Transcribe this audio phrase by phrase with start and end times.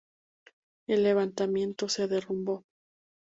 [0.87, 2.65] El levantamiento se derrumbó.